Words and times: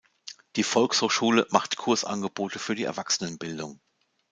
Die 0.55 0.63
Volkshochschule 0.63 1.45
macht 1.51 1.77
Kursangebote 1.77 2.57
für 2.57 2.73
die 2.73 2.85
Erwachsenenbildung. 2.85 3.79